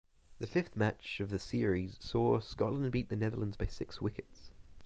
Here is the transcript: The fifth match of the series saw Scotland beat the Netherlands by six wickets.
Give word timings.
The 0.39 0.47
fifth 0.47 0.75
match 0.75 1.19
of 1.19 1.29
the 1.29 1.37
series 1.37 1.95
saw 2.03 2.39
Scotland 2.39 2.91
beat 2.91 3.09
the 3.09 3.15
Netherlands 3.15 3.55
by 3.55 3.67
six 3.67 4.01
wickets. 4.01 4.49